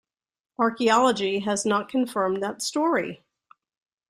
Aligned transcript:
Archaeology 0.59 1.41
has 1.41 1.63
not 1.63 1.87
confirmed 1.87 2.41
that 2.41 2.63
story. 2.63 3.23